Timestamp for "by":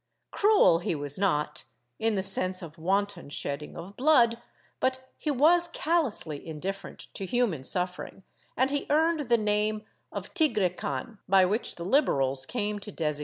11.29-11.45